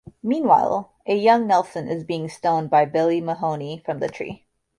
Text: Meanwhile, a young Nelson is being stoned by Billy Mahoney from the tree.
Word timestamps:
Meanwhile, 0.23 0.91
a 1.05 1.13
young 1.13 1.45
Nelson 1.45 1.87
is 1.87 2.03
being 2.03 2.27
stoned 2.27 2.71
by 2.71 2.85
Billy 2.85 3.21
Mahoney 3.21 3.83
from 3.85 3.99
the 3.99 4.09
tree. 4.09 4.47